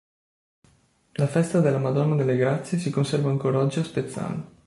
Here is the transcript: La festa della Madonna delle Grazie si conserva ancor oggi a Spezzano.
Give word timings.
La 1.11 1.27
festa 1.27 1.59
della 1.59 1.77
Madonna 1.77 2.15
delle 2.15 2.35
Grazie 2.35 2.79
si 2.79 2.89
conserva 2.89 3.29
ancor 3.29 3.55
oggi 3.55 3.77
a 3.77 3.83
Spezzano. 3.83 4.57